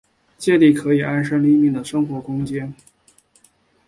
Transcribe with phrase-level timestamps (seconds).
[0.35, 2.73] 建立可以安身立命的生活空间